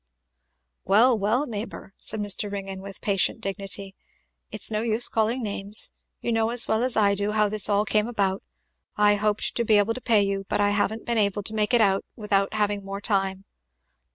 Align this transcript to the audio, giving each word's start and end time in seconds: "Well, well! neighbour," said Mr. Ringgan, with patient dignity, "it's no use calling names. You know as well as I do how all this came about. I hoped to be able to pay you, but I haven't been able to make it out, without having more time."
"Well, 0.83 1.15
well! 1.15 1.45
neighbour," 1.45 1.93
said 1.99 2.19
Mr. 2.21 2.51
Ringgan, 2.51 2.81
with 2.81 3.01
patient 3.01 3.39
dignity, 3.39 3.93
"it's 4.49 4.71
no 4.71 4.81
use 4.81 5.07
calling 5.07 5.43
names. 5.43 5.93
You 6.21 6.31
know 6.31 6.49
as 6.49 6.67
well 6.67 6.81
as 6.81 6.97
I 6.97 7.13
do 7.13 7.33
how 7.33 7.43
all 7.43 7.49
this 7.51 7.69
came 7.85 8.07
about. 8.07 8.41
I 8.97 9.13
hoped 9.13 9.53
to 9.53 9.63
be 9.63 9.77
able 9.77 9.93
to 9.93 10.01
pay 10.01 10.23
you, 10.23 10.47
but 10.49 10.59
I 10.59 10.71
haven't 10.71 11.05
been 11.05 11.19
able 11.19 11.43
to 11.43 11.53
make 11.53 11.71
it 11.71 11.81
out, 11.81 12.03
without 12.15 12.55
having 12.55 12.83
more 12.83 12.99
time." 12.99 13.45